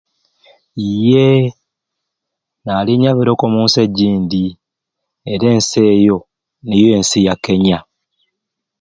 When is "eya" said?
7.21-7.35